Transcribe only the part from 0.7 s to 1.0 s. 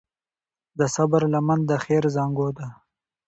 د